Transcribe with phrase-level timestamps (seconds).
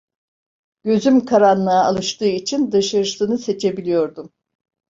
[0.83, 4.33] Gözüm karanlığa alıştığı için dışarısını seçebiliyordum.